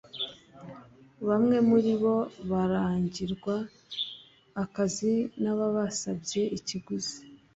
Bamwe 1.27 1.57
muri 1.69 1.91
bo 2.01 2.15
barangirwa 2.49 3.55
akazi 4.63 5.13
n’ababasabye 5.41 6.41
ikiguzi 6.57 7.17